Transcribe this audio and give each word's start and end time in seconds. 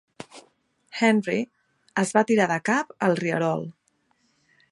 Henry 1.07 1.35
es 2.03 2.15
va 2.17 2.25
tirar 2.33 2.49
de 2.53 2.59
cap 2.71 2.97
al 3.09 3.17
rierol. 3.23 3.65